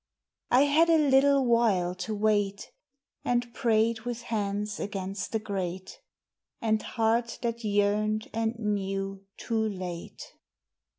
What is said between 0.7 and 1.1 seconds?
a